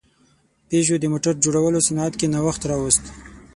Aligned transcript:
پيژو 0.67 0.95
د 0.99 1.05
موټر 1.13 1.33
جوړولو 1.43 1.79
صنعت 1.87 2.13
کې 2.19 2.31
نوښت 2.33 2.61
راوست. 2.69 3.03